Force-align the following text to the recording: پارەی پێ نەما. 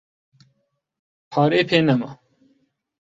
پارەی 1.31 1.67
پێ 1.69 1.79
نەما. 1.87 2.11